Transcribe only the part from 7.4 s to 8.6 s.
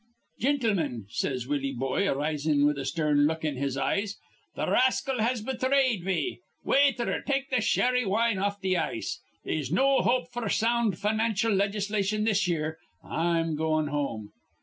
th' sherry wine off